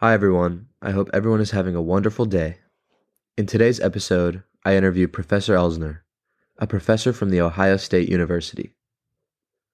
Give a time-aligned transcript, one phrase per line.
[0.00, 0.68] Hi, everyone.
[0.80, 2.58] I hope everyone is having a wonderful day.
[3.36, 6.02] In today's episode, I interview Professor Elsner,
[6.56, 8.76] a professor from The Ohio State University.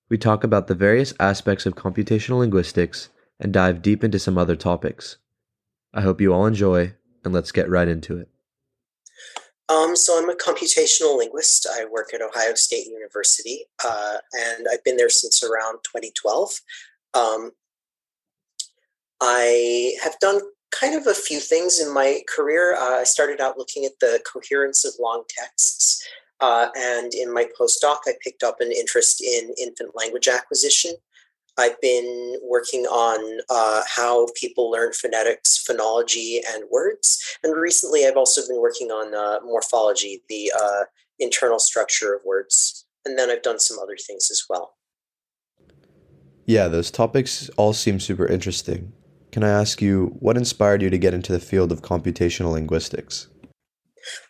[0.08, 4.56] We talk about the various aspects of computational linguistics and dive deep into some other
[4.56, 5.18] topics.
[5.92, 8.30] I hope you all enjoy, and let's get right into it.
[9.68, 11.66] Um, so I'm a computational linguist.
[11.70, 16.60] I work at Ohio State University, uh, and I've been there since around 2012.
[17.12, 17.50] Um,
[19.26, 22.76] I have done kind of a few things in my career.
[22.76, 26.06] Uh, I started out looking at the coherence of long texts,
[26.40, 30.92] uh, and in my postdoc, I picked up an interest in infant language acquisition.
[31.56, 37.38] I've been working on uh, how people learn phonetics, phonology, and words.
[37.42, 40.84] And recently, I've also been working on uh, morphology, the uh,
[41.18, 42.84] internal structure of words.
[43.04, 44.74] And then I've done some other things as well.
[46.44, 48.92] Yeah, those topics all seem super interesting.
[49.34, 53.26] Can I ask you, what inspired you to get into the field of computational linguistics?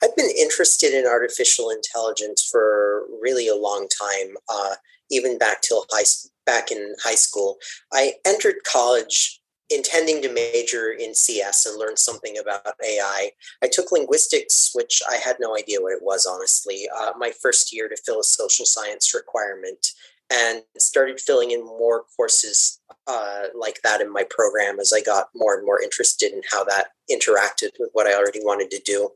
[0.02, 4.76] I've been interested in artificial intelligence for really a long time, uh,
[5.10, 6.04] even back till high
[6.46, 7.58] back in high school.
[7.92, 13.30] I entered college intending to major in CS and learn something about AI.
[13.62, 17.74] I took linguistics, which I had no idea what it was, honestly, uh, my first
[17.74, 19.86] year to fill a social science requirement
[20.32, 25.28] and started filling in more courses uh, like that in my program as I got
[25.34, 29.10] more and more interested in how that interacted with what I already wanted to do.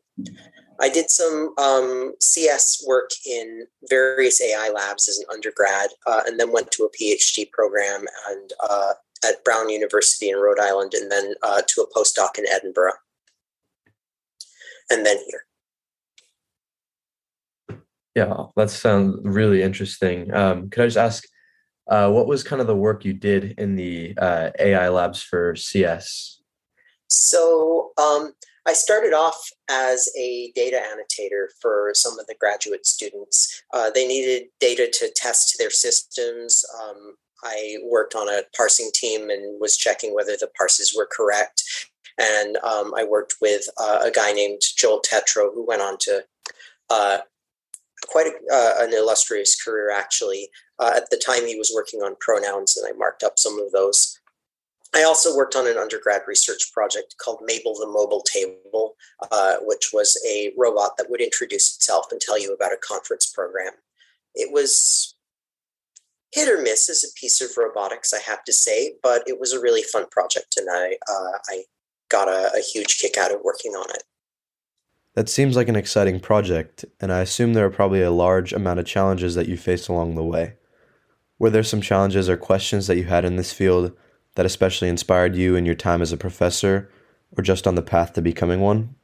[0.81, 6.39] I did some um, CS work in various AI labs as an undergrad, uh, and
[6.39, 8.93] then went to a PhD program and uh,
[9.27, 12.93] at Brown University in Rhode Island, and then uh, to a postdoc in Edinburgh,
[14.91, 15.48] and then here.
[18.19, 20.35] Yeah, that sounds really interesting.
[20.35, 21.25] Um, could I just ask,
[21.87, 25.55] uh, what was kind of the work you did in the uh, AI labs for
[25.55, 26.41] CS?
[27.07, 28.33] So um,
[28.67, 29.41] I started off
[29.71, 33.63] as a data annotator for some of the graduate students.
[33.73, 36.65] Uh, they needed data to test their systems.
[36.83, 37.15] Um,
[37.45, 41.63] I worked on a parsing team and was checking whether the parses were correct.
[42.19, 46.25] And um, I worked with uh, a guy named Joel Tetreault, who went on to
[46.91, 47.19] uh,
[48.07, 50.49] quite a, uh, an illustrious career, actually.
[50.79, 53.73] Uh, at the time, he was working on pronouns, and I marked up some of
[53.73, 54.19] those.
[54.95, 58.95] I also worked on an undergrad research project called Mabel the Mobile Table,
[59.31, 63.27] uh, which was a robot that would introduce itself and tell you about a conference
[63.27, 63.73] program.
[64.35, 65.15] It was
[66.33, 69.53] hit or miss as a piece of robotics, I have to say, but it was
[69.53, 71.65] a really fun project, and I uh, I
[72.09, 74.03] got a, a huge kick out of working on it.
[75.19, 78.79] That seems like an exciting project, and I assume there are probably a large amount
[78.79, 80.55] of challenges that you faced along the way.
[81.41, 83.97] Were there some challenges or questions that you had in this field
[84.37, 86.89] that especially inspired you in your time as a professor
[87.37, 88.95] or just on the path to becoming one?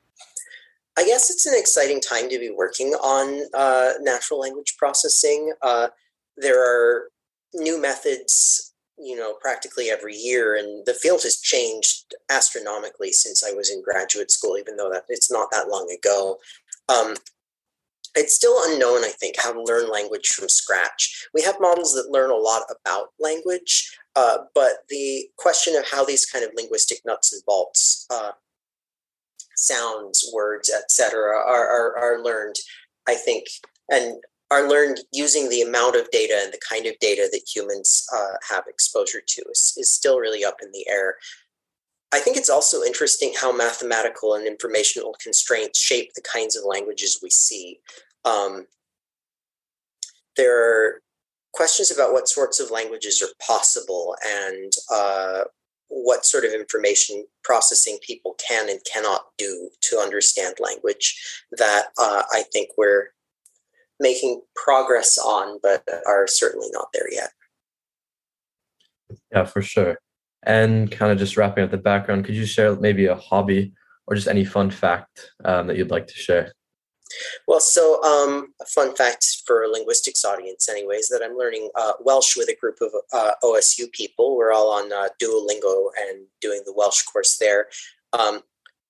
[0.96, 5.52] I guess it's an exciting time to be working on uh, natural language processing.
[5.62, 5.88] Uh,
[6.36, 7.08] there are
[7.54, 13.52] new methods you know practically every year and the field has changed astronomically since i
[13.52, 16.38] was in graduate school even though that it's not that long ago.
[16.88, 17.14] Um,
[18.16, 21.28] it's still unknown i think how to learn language from scratch.
[21.34, 26.04] We have models that learn a lot about language uh, but the question of how
[26.04, 28.32] these kind of linguistic nuts and bolts uh,
[29.56, 32.56] sounds words etc are, are, are learned
[33.08, 33.46] i think
[33.90, 34.16] and
[34.54, 38.34] are learned using the amount of data and the kind of data that humans uh,
[38.48, 41.16] have exposure to is, is still really up in the air.
[42.12, 47.18] I think it's also interesting how mathematical and informational constraints shape the kinds of languages
[47.20, 47.80] we see.
[48.24, 48.66] Um,
[50.36, 51.02] there are
[51.52, 55.44] questions about what sorts of languages are possible and uh,
[55.88, 61.20] what sort of information processing people can and cannot do to understand language
[61.52, 63.08] that uh, I think we're
[64.00, 67.30] making progress on, but are certainly not there yet.
[69.32, 69.98] Yeah, for sure.
[70.42, 73.72] And kind of just wrapping up the background, could you share maybe a hobby
[74.06, 76.52] or just any fun fact um, that you'd like to share?
[77.46, 81.92] Well, so um, a fun fact for a linguistics audience, anyways, that I'm learning uh,
[82.00, 84.36] Welsh with a group of uh, OSU people.
[84.36, 87.68] We're all on uh, Duolingo and doing the Welsh course there.
[88.12, 88.40] Um,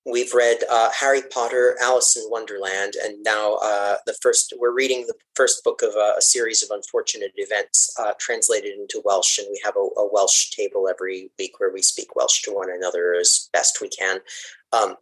[0.06, 4.52] we've read uh, Harry Potter, Alice in Wonderland, and now uh, the first.
[4.58, 9.02] We're reading the first book of a, a series of unfortunate events uh, translated into
[9.04, 12.52] Welsh, and we have a, a, Welsh table every week where we speak Welsh to
[12.52, 14.18] one another as best we can.
[14.72, 14.96] Um,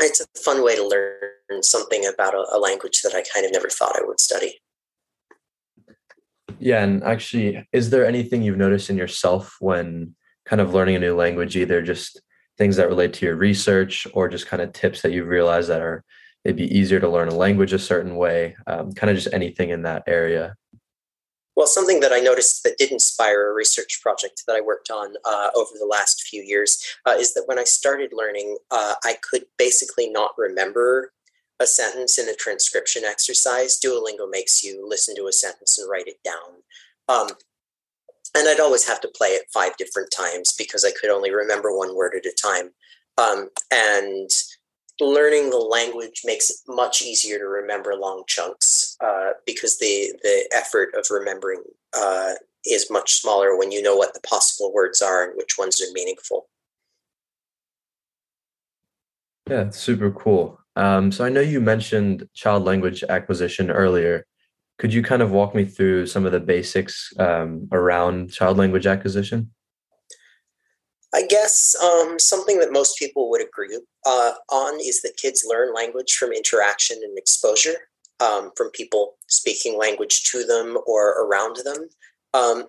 [0.00, 3.52] it's a fun way to learn something about a, a language that I kind of
[3.52, 4.60] never thought I would study.
[6.58, 10.14] Yeah, and actually, is there anything you've noticed in yourself when
[10.44, 12.20] kind of learning a new language, either just
[12.60, 15.80] things that relate to your research or just kind of tips that you've realized that
[15.80, 16.04] are
[16.44, 19.80] maybe easier to learn a language a certain way, um, kind of just anything in
[19.80, 20.54] that area.
[21.56, 25.14] Well, something that I noticed that did inspire a research project that I worked on
[25.24, 29.16] uh, over the last few years uh, is that when I started learning, uh, I
[29.22, 31.12] could basically not remember
[31.60, 33.80] a sentence in a transcription exercise.
[33.82, 36.60] Duolingo makes you listen to a sentence and write it down.
[37.08, 37.28] Um,
[38.34, 41.76] and I'd always have to play it five different times because I could only remember
[41.76, 42.70] one word at a time.
[43.18, 44.30] Um, and
[45.00, 50.48] learning the language makes it much easier to remember long chunks uh, because the the
[50.54, 51.62] effort of remembering
[51.96, 52.32] uh,
[52.66, 55.92] is much smaller when you know what the possible words are and which ones are
[55.92, 56.48] meaningful.
[59.48, 60.60] Yeah, super cool.
[60.76, 64.24] Um, so I know you mentioned child language acquisition earlier.
[64.80, 68.86] Could you kind of walk me through some of the basics um, around child language
[68.86, 69.50] acquisition?
[71.12, 75.74] I guess um, something that most people would agree uh, on is that kids learn
[75.74, 77.74] language from interaction and exposure
[78.20, 81.88] um, from people speaking language to them or around them.
[82.32, 82.64] Um,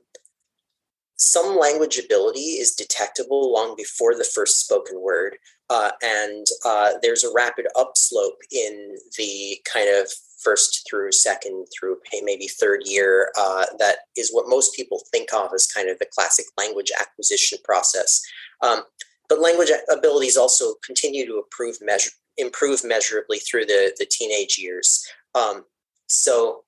[1.15, 5.37] some language ability is detectable long before the first spoken word,
[5.69, 10.11] uh, and uh, there's a rapid upslope in the kind of
[10.43, 15.51] first through second through maybe third year uh, that is what most people think of
[15.53, 18.21] as kind of the classic language acquisition process.
[18.61, 18.83] Um,
[19.29, 25.05] but language abilities also continue to improve measure improve measurably through the the teenage years.
[25.35, 25.65] Um,
[26.07, 26.63] so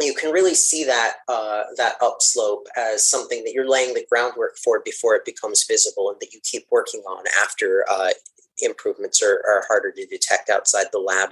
[0.00, 4.56] you can really see that uh, that upslope as something that you're laying the groundwork
[4.56, 8.10] for before it becomes visible and that you keep working on after uh,
[8.58, 11.30] improvements are, are harder to detect outside the lab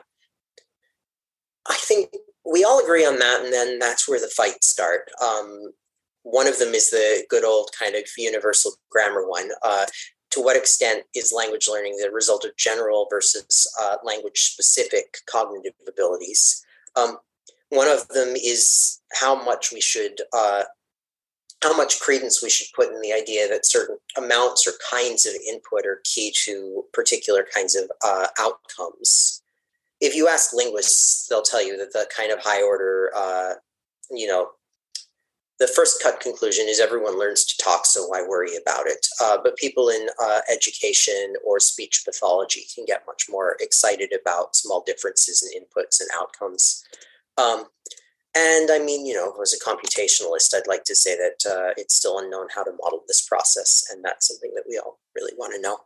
[1.69, 2.15] I think
[2.45, 5.11] we all agree on that, and then that's where the fights start.
[5.23, 5.73] Um,
[6.25, 9.51] one of them is the good old kind of universal grammar one.
[9.63, 9.87] Uh,
[10.31, 15.75] to what extent is language learning the result of general versus uh, language specific cognitive
[15.87, 16.65] abilities?
[16.97, 17.19] Um,
[17.69, 20.63] one of them is how much we should, uh,
[21.63, 25.35] how much credence we should put in the idea that certain amounts or kinds of
[25.49, 29.42] input are key to particular kinds of uh, outcomes
[30.03, 33.55] if you ask linguists, they'll tell you that the kind of high order, uh,
[34.11, 34.49] you know,
[35.61, 39.07] the first cut conclusion is everyone learns to talk, so why worry about it?
[39.23, 44.57] Uh, but people in uh, education or speech pathology can get much more excited about
[44.57, 46.83] small differences in inputs and outcomes.
[47.39, 47.67] Um,
[48.35, 51.95] and I mean, you know, as a computationalist, I'd like to say that uh, it's
[51.95, 55.55] still unknown how to model this process, and that's something that we all really want
[55.55, 55.79] to know.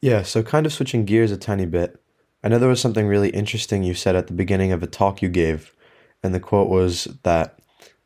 [0.00, 2.00] Yeah, so kind of switching gears a tiny bit.
[2.44, 5.22] I know there was something really interesting you said at the beginning of a talk
[5.22, 5.74] you gave,
[6.22, 7.58] and the quote was that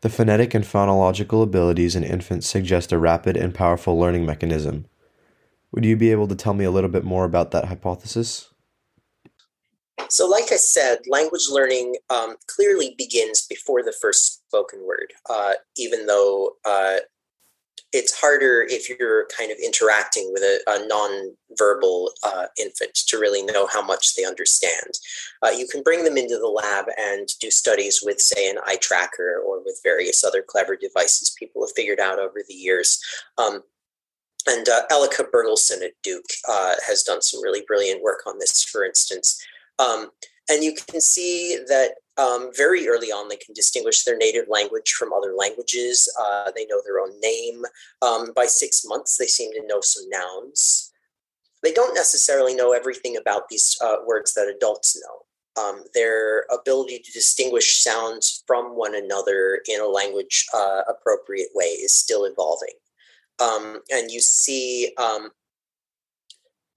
[0.02, 4.87] the phonetic and phonological abilities in infants suggest a rapid and powerful learning mechanism.
[5.73, 8.55] Would you be able to tell me a little bit more about that hypothesis?
[10.08, 15.55] So, like I said, language learning um, clearly begins before the first spoken word, uh,
[15.76, 16.99] even though uh,
[17.93, 23.43] it's harder if you're kind of interacting with a, a non-verbal uh, infant to really
[23.43, 24.93] know how much they understand.
[25.43, 28.79] Uh, you can bring them into the lab and do studies with, say, an eye
[28.81, 33.01] tracker or with various other clever devices people have figured out over the years.
[33.39, 33.63] Um,
[34.46, 38.63] and uh, Elika Bergelson at Duke uh, has done some really brilliant work on this,
[38.65, 39.43] for instance.
[39.79, 40.10] Um,
[40.51, 44.93] and you can see that um, very early on, they can distinguish their native language
[44.93, 46.13] from other languages.
[46.20, 47.63] Uh, they know their own name.
[48.03, 50.93] Um, by six months, they seem to know some nouns.
[51.63, 55.63] They don't necessarily know everything about these uh, words that adults know.
[55.63, 61.67] Um, their ability to distinguish sounds from one another in a language uh, appropriate way
[61.67, 62.75] is still evolving.
[63.41, 65.31] Um, and you see um,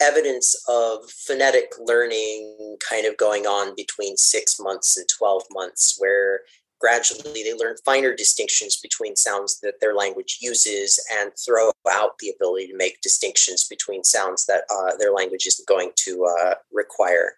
[0.01, 6.41] evidence of phonetic learning kind of going on between six months and 12 months, where
[6.79, 12.33] gradually they learn finer distinctions between sounds that their language uses and throw out the
[12.35, 17.33] ability to make distinctions between sounds that uh, their language isn't going to uh, require.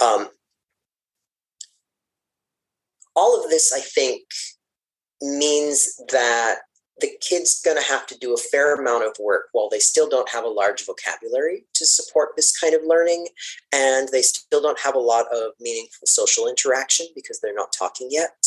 [0.00, 0.28] Um,
[3.14, 4.22] all of this, I think,
[5.22, 6.56] means that
[7.00, 10.08] the kid's going to have to do a fair amount of work while they still
[10.08, 13.26] don't have a large vocabulary to support this kind of learning
[13.72, 18.08] and they still don't have a lot of meaningful social interaction because they're not talking
[18.10, 18.46] yet.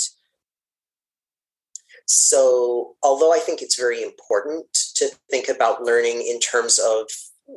[2.06, 7.10] So although i think it's very important to think about learning in terms of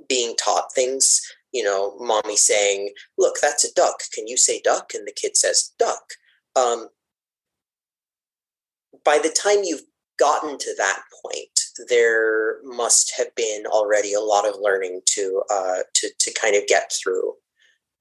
[0.08, 1.20] being taught things
[1.52, 4.02] you know mommy saying look that's a duck.
[4.12, 4.92] Can you say duck?
[4.92, 6.02] and the kid says duck.
[6.56, 6.88] Um,
[9.04, 9.84] by the time you've
[10.20, 15.78] gotten to that point, there must have been already a lot of learning to uh,
[15.94, 17.34] to to kind of get through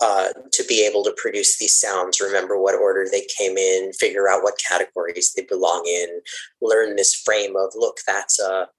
[0.01, 4.29] uh, to be able to produce these sounds, remember what order they came in, figure
[4.29, 6.21] out what categories they belong in,
[6.61, 8.69] learn this frame of look, that's a.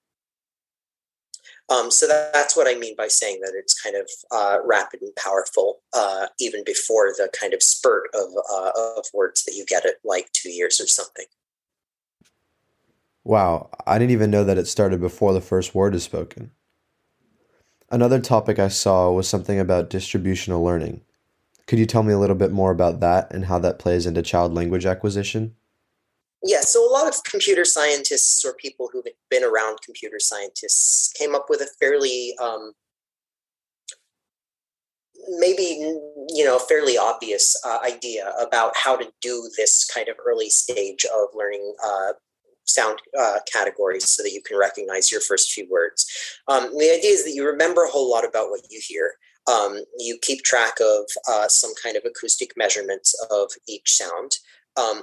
[1.69, 5.03] Um, so that, that's what I mean by saying that it's kind of uh, rapid
[5.03, 9.65] and powerful, uh, even before the kind of spurt of uh, of words that you
[9.67, 11.27] get at like two years or something.
[13.25, 16.53] Wow, I didn't even know that it started before the first word is spoken.
[17.91, 21.03] Another topic I saw was something about distributional learning.
[21.67, 24.23] Could you tell me a little bit more about that and how that plays into
[24.23, 25.55] child language acquisition?
[26.43, 31.35] Yeah, so a lot of computer scientists or people who've been around computer scientists came
[31.35, 32.73] up with a fairly um,
[35.39, 35.99] maybe
[36.29, 41.05] you know fairly obvious uh, idea about how to do this kind of early stage
[41.05, 42.13] of learning uh,
[42.73, 46.07] sound uh, categories so that you can recognize your first few words.
[46.49, 49.15] Um, the idea is that you remember a whole lot about what you hear.
[49.51, 54.33] Um, you keep track of uh, some kind of acoustic measurements of each sound.
[54.77, 55.03] Um,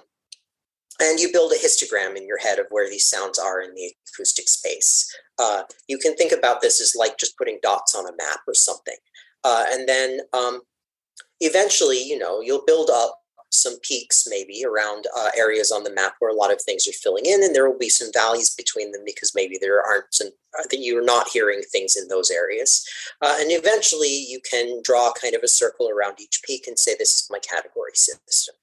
[1.00, 3.92] and you build a histogram in your head of where these sounds are in the
[4.14, 5.08] acoustic space.
[5.38, 8.54] Uh, you can think about this as like just putting dots on a map or
[8.54, 8.98] something.
[9.44, 10.62] Uh, and then um,
[11.40, 16.16] eventually, you know, you'll build up some peaks maybe around uh, areas on the map
[16.20, 18.92] where a lot of things are filling in, and there will be some valleys between
[18.92, 22.86] them because maybe there aren't some uh, that you're not hearing things in those areas.
[23.22, 26.96] Uh, and eventually, you can draw kind of a circle around each peak and say,
[26.98, 28.56] "This is my category system."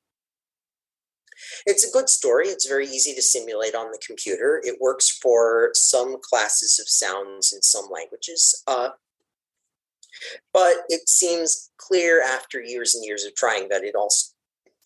[1.66, 2.48] It's a good story.
[2.48, 4.60] It's very easy to simulate on the computer.
[4.64, 8.62] It works for some classes of sounds in some languages.
[8.66, 8.90] Uh,
[10.52, 14.33] but it seems clear after years and years of trying that it also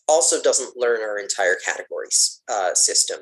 [0.09, 3.21] also doesn't learn our entire categories uh, system.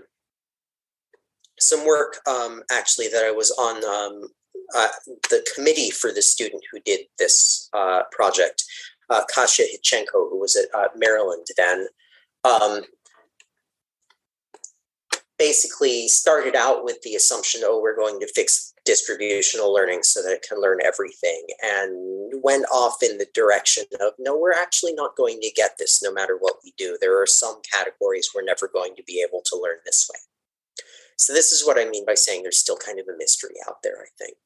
[1.59, 4.28] Some work um, actually that I was on um,
[4.75, 4.88] uh,
[5.31, 8.64] the committee for the student who did this uh, project,
[9.11, 11.87] uh, Kasia Hitczenko, who was at uh, Maryland then,
[12.45, 12.83] um,
[15.38, 20.33] basically started out with the assumption, oh, we're going to fix distributional learning so that
[20.33, 25.16] it can learn everything and went off in the direction of no we're actually not
[25.16, 26.97] going to get this no matter what we do.
[27.00, 30.19] There are some categories we're never going to be able to learn this way.
[31.19, 33.83] So this is what i mean by saying there's still kind of a mystery out
[33.83, 34.37] there i think.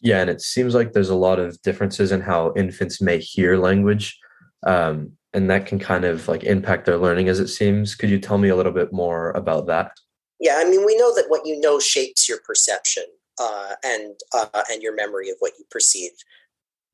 [0.00, 3.56] Yeah and it seems like there's a lot of differences in how infants may hear
[3.56, 4.18] language
[4.66, 7.94] um, and that can kind of like impact their learning as it seems.
[7.94, 9.92] Could you tell me a little bit more about that
[10.42, 13.04] yeah, I mean, we know that what you know shapes your perception
[13.40, 16.10] uh, and uh, and your memory of what you perceive.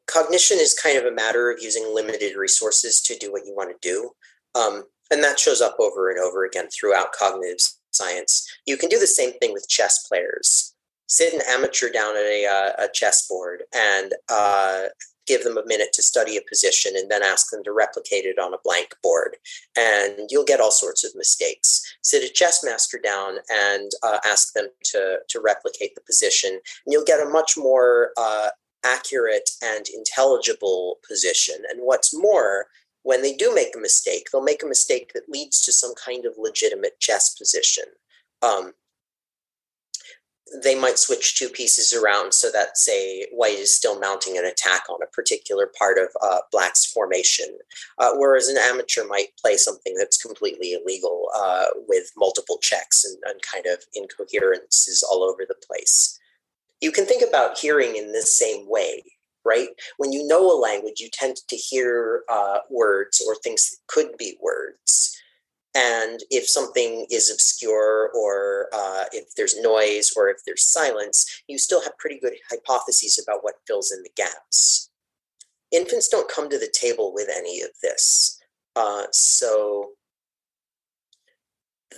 [0.07, 3.71] Cognition is kind of a matter of using limited resources to do what you want
[3.71, 4.11] to do,
[4.55, 7.57] um, and that shows up over and over again throughout cognitive
[7.91, 8.47] science.
[8.67, 10.75] You can do the same thing with chess players.
[11.07, 14.89] Sit an amateur down at a, uh, a chessboard and uh,
[15.29, 18.39] give them a minute to study a position and then ask them to replicate it
[18.39, 19.37] on a blank board.
[19.77, 21.83] And you'll get all sorts of mistakes.
[22.03, 26.93] Sit a chess master down and uh, ask them to, to replicate the position, and
[26.93, 28.49] you'll get a much more uh,
[28.85, 31.57] accurate and intelligible position.
[31.71, 32.67] And what's more,
[33.03, 36.25] when they do make a mistake, they'll make a mistake that leads to some kind
[36.25, 37.85] of legitimate chess position.
[38.43, 38.73] Um,
[40.63, 44.85] they might switch two pieces around so that, say, white is still mounting an attack
[44.89, 47.59] on a particular part of uh, black's formation,
[47.99, 53.17] uh, whereas an amateur might play something that's completely illegal uh, with multiple checks and,
[53.27, 56.19] and kind of incoherences all over the place.
[56.81, 59.03] You can think about hearing in the same way,
[59.45, 59.69] right?
[59.97, 64.17] When you know a language, you tend to hear uh, words or things that could
[64.17, 65.18] be words
[65.75, 71.59] and if something is obscure or uh, if there's noise or if there's silence, you
[71.59, 74.91] still have pretty good hypotheses about what fills in the gaps.
[75.71, 78.41] Infants don't come to the table with any of this.
[78.75, 79.91] Uh, so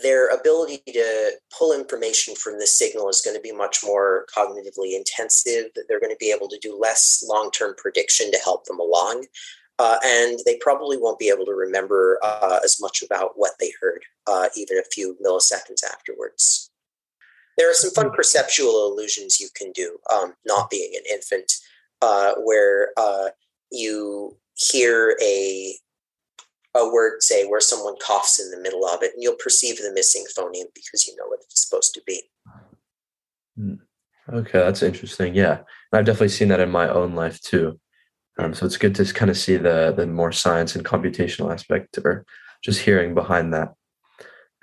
[0.03, 4.97] their ability to pull information from the signal is going to be much more cognitively
[4.97, 5.67] intensive.
[5.89, 9.27] They're going to be able to do less long term prediction to help them along
[9.81, 13.73] uh, and they probably won't be able to remember uh, as much about what they
[13.81, 16.71] heard, uh, even a few milliseconds afterwards.
[17.57, 18.15] There are some fun hmm.
[18.15, 21.51] perceptual illusions you can do, um, not being an infant,
[22.03, 23.31] uh, where uh,
[23.73, 25.75] you hear a
[26.77, 29.93] a word, say, where someone coughs in the middle of it, and you'll perceive the
[29.93, 32.23] missing phoneme because you know what it's supposed to be.
[33.57, 33.75] Hmm.
[34.31, 35.35] Okay, that's interesting.
[35.35, 35.61] Yeah,
[35.91, 37.81] I've definitely seen that in my own life too.
[38.41, 41.99] Um, so it's good to kind of see the the more science and computational aspect
[41.99, 42.25] or
[42.65, 43.75] just hearing behind that.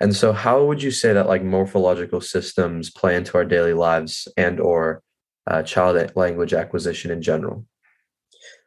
[0.00, 4.28] And so how would you say that like morphological systems play into our daily lives
[4.36, 5.02] and or
[5.48, 7.66] uh, child language acquisition in general?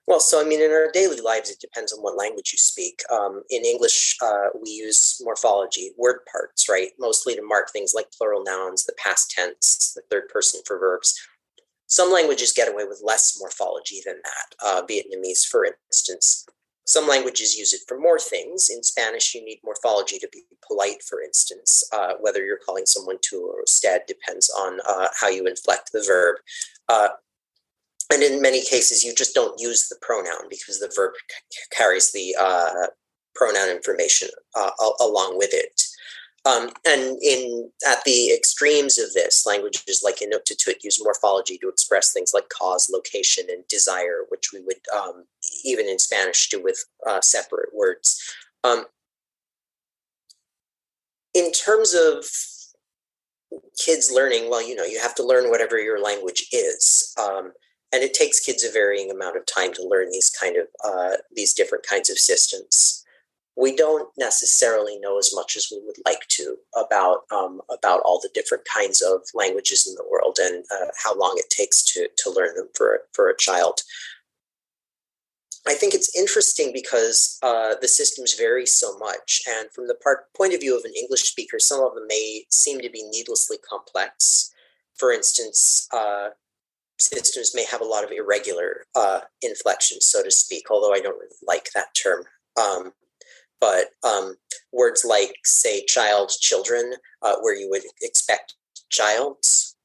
[0.08, 3.02] Well, so I mean, in our daily lives, it depends on what language you speak.
[3.12, 6.90] Um, in English, uh, we use morphology, word parts, right?
[7.00, 11.16] Mostly to mark things like plural nouns, the past tense, the third person for verbs.
[11.92, 14.56] Some languages get away with less morphology than that.
[14.66, 16.46] Uh, Vietnamese, for instance,
[16.86, 18.70] some languages use it for more things.
[18.70, 21.84] In Spanish, you need morphology tú be polite, for instance.
[21.92, 26.02] Uh, whether you're calling someone to or usted depends on uh, how you inflect the
[26.08, 26.38] verb.
[26.88, 27.10] Uh,
[28.10, 32.14] and in many cases, you just don't use the pronoun because the verb c- carries
[32.14, 32.88] the uh,
[33.36, 34.72] pronoun information uh,
[35.02, 35.82] along with it.
[36.44, 42.12] Um, and in at the extremes of this, languages like Inuktitut use morphology to express
[42.12, 45.26] things like cause, location, and desire, which we would um,
[45.64, 48.20] even in Spanish do with uh, separate words.
[48.64, 48.86] Um,
[51.36, 52.26] in terms of
[53.78, 57.52] kids learning, well, you know, you have to learn whatever your language is, um,
[57.94, 61.18] and it takes kids a varying amount of time to learn these kind of uh,
[61.36, 63.01] these different kinds of systems
[63.58, 68.20] we don't necessarily know as much as we would like to about um, about all
[68.22, 72.08] the different kinds of languages in the world and uh, how long it takes to
[72.18, 73.82] to learn them for for a child.
[75.68, 80.34] I think it's interesting because uh, the systems vary so much, and from the part,
[80.36, 83.58] point of view of an English speaker, some of them may seem to be needlessly
[83.70, 84.52] complex.
[84.96, 86.30] For instance, uh,
[86.98, 90.72] systems may have a lot of irregular uh, inflections, so to speak.
[90.72, 92.24] Although I don't really like that term.
[92.60, 92.94] Um,
[93.62, 94.36] but um,
[94.74, 98.56] words like, say, child, children, uh, where you would expect
[98.90, 99.78] childs.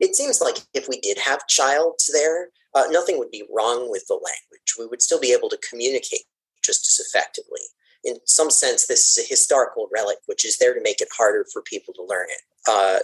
[0.00, 4.06] It seems like if we did have childs there, uh, nothing would be wrong with
[4.06, 4.74] the language.
[4.78, 6.24] We would still be able to communicate
[6.62, 7.60] just as effectively.
[8.04, 11.44] In some sense, this is a historical relic which is there to make it harder
[11.52, 12.42] for people to learn it.
[12.68, 12.98] Uh,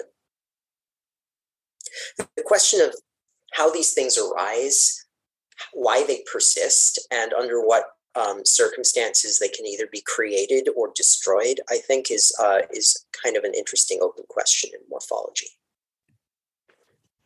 [2.37, 2.95] the question of
[3.53, 5.05] how these things arise,
[5.73, 11.61] why they persist, and under what um, circumstances they can either be created or destroyed
[11.71, 15.49] i think is uh, is kind of an interesting open question in morphology.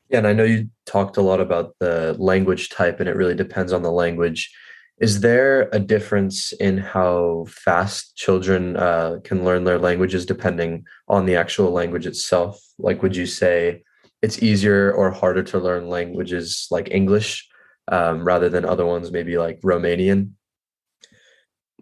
[0.08, 3.34] Yeah and i know you talked a lot about the language type and it really
[3.34, 4.52] depends on the language.
[4.98, 11.26] Is there a difference in how fast children uh, can learn their languages depending on
[11.26, 12.58] the actual language itself?
[12.78, 13.82] Like would you say
[14.22, 17.48] it's easier or harder to learn languages like english
[17.88, 20.30] um, rather than other ones maybe like romanian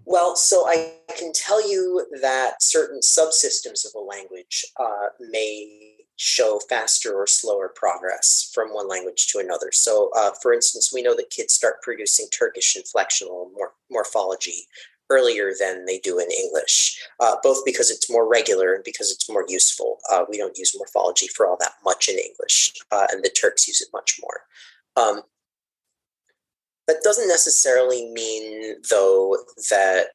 [0.05, 6.61] well, so I can tell you that certain subsystems of a language uh, may show
[6.69, 9.71] faster or slower progress from one language to another.
[9.73, 14.67] So, uh, for instance, we know that kids start producing Turkish inflectional mor- morphology
[15.11, 19.29] earlier than they do in English, uh, both because it's more regular and because it's
[19.29, 19.99] more useful.
[20.11, 23.69] Uh, we don't use morphology for all that much in English, uh, and the Turks
[23.69, 24.41] use it much more.
[24.97, 25.23] Um,
[26.87, 29.37] that doesn't necessarily mean, though,
[29.71, 30.09] that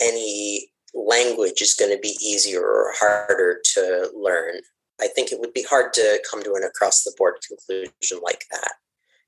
[0.00, 4.56] any language is going to be easier or harder to learn.
[5.00, 8.44] I think it would be hard to come to an across the board conclusion like
[8.50, 8.72] that.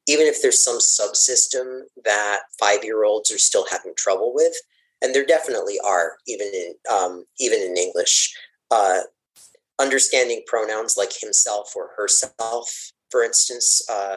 [0.08, 4.54] Even if there's some subsystem that five year olds are still having trouble with,
[5.02, 8.32] and there definitely are, even in um, even in English,
[8.70, 9.00] uh,
[9.78, 14.16] understanding pronouns like himself or herself, for instance, uh,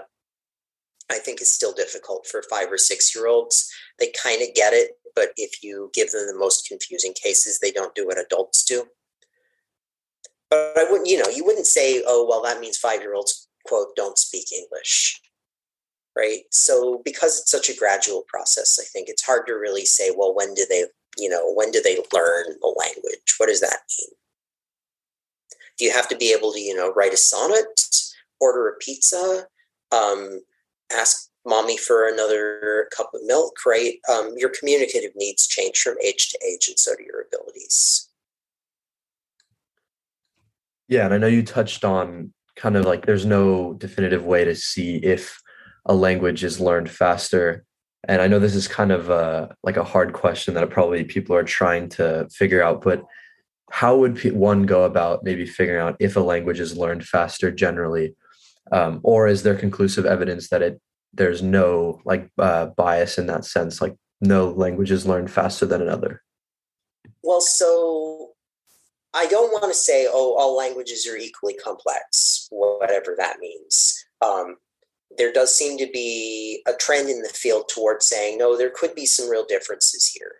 [1.11, 3.71] I think is still difficult for five or six year olds.
[3.97, 7.71] They kind of get it, but if you give them the most confusing cases, they
[7.71, 8.85] don't do what adults do.
[10.49, 13.47] But I wouldn't, you know, you wouldn't say, oh, well, that means five year olds,
[13.65, 15.19] quote, don't speak English.
[16.17, 16.41] Right.
[16.51, 20.35] So because it's such a gradual process, I think it's hard to really say, well,
[20.35, 20.85] when do they,
[21.17, 23.35] you know, when do they learn the language?
[23.37, 24.09] What does that mean?
[25.77, 27.89] Do you have to be able to, you know, write a sonnet,
[28.41, 29.47] order a pizza,
[29.91, 30.41] um,
[30.91, 33.95] ask mommy for another cup of milk, right?
[34.11, 38.09] Um, your communicative needs change from age to age, and so do your abilities.
[40.87, 44.55] Yeah, and I know you touched on kind of like there's no definitive way to
[44.55, 45.39] see if
[45.85, 47.63] a language is learned faster.
[48.07, 51.35] And I know this is kind of a, like a hard question that probably people
[51.35, 53.03] are trying to figure out, but
[53.71, 58.15] how would one go about maybe figuring out if a language is learned faster generally?
[58.71, 60.81] Um, or is there conclusive evidence that it
[61.13, 65.81] there's no like uh, bias in that sense like no language is learned faster than
[65.81, 66.21] another?
[67.23, 68.31] Well so
[69.13, 74.05] i don't want to say oh all languages are equally complex whatever that means.
[74.21, 74.57] Um,
[75.17, 78.93] there does seem to be a trend in the field towards saying no there could
[78.95, 80.35] be some real differences here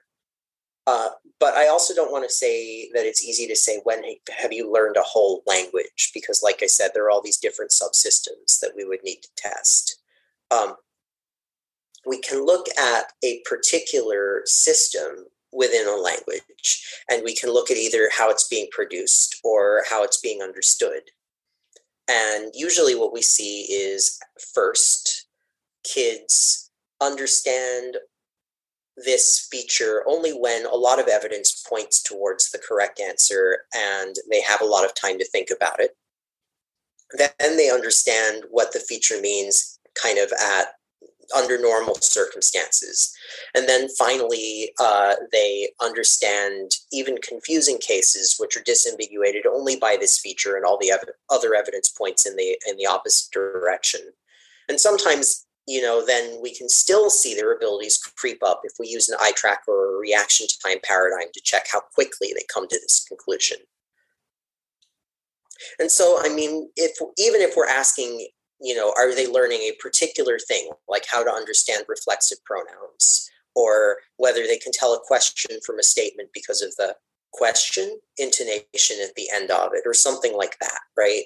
[0.88, 4.04] Uh, but I also don't want to say that it's easy to say when
[4.38, 7.72] have you learned a whole language because, like I said, there are all these different
[7.72, 10.00] subsystems that we would need to test.
[10.52, 10.76] Um,
[12.06, 17.78] we can look at a particular system within a language and we can look at
[17.78, 21.04] either how it's being produced or how it's being understood.
[22.10, 24.18] And usually, what we see is
[24.54, 25.28] first,
[25.84, 27.98] kids understand
[29.06, 34.42] this feature only when a lot of evidence points towards the correct answer and they
[34.42, 35.96] have a lot of time to think about it.
[37.18, 40.68] Then they understand what the feature means kind of at
[41.36, 43.14] under normal circumstances.
[43.54, 50.18] And then finally, uh, they understand even confusing cases which are disambiguated only by this
[50.20, 54.02] feature and all the ev- other evidence points in the in the opposite direction.
[54.68, 58.88] And sometimes, you know, then we can still see their abilities creep up if we
[58.88, 62.68] use an eye tracker or a reaction time paradigm to check how quickly they come
[62.68, 63.58] to this conclusion.
[65.78, 68.28] And so, I mean, if even if we're asking
[68.62, 73.98] you know, are they learning a particular thing, like how to understand reflexive pronouns, or
[74.18, 76.96] whether they can tell a question from a statement because of the
[77.32, 81.24] question intonation at the end of it, or something like that, right?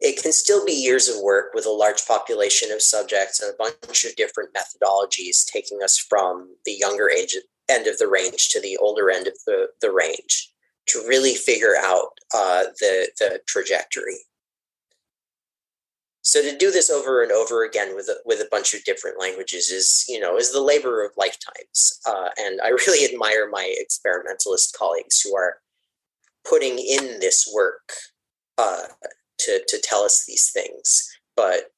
[0.00, 3.56] It can still be years of work with a large population of subjects and a
[3.56, 7.36] bunch of different methodologies taking us from the younger age
[7.68, 10.52] end of the range to the older end of the, the range
[10.86, 14.18] to really figure out uh, the, the trajectory.
[16.22, 19.18] So to do this over and over again with a, with a bunch of different
[19.18, 23.74] languages is you know is the labor of lifetimes uh, and i really admire my
[23.78, 25.56] experimentalist colleagues who are
[26.46, 27.92] putting in this work
[28.58, 28.88] uh,
[29.38, 31.72] to, to tell us these things but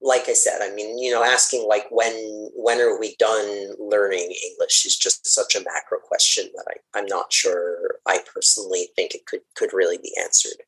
[0.00, 2.12] like i said i mean you know asking like when
[2.54, 7.06] when are we done learning english is just such a macro question that I, i'm
[7.06, 10.62] not sure i personally think it could could really be answered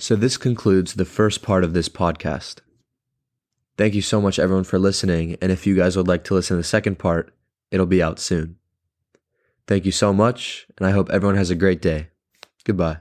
[0.00, 2.60] so, this concludes the first part of this podcast.
[3.76, 5.36] Thank you so much, everyone, for listening.
[5.42, 7.34] And if you guys would like to listen to the second part,
[7.72, 8.58] it'll be out soon.
[9.66, 12.10] Thank you so much, and I hope everyone has a great day.
[12.68, 12.98] Goodbye.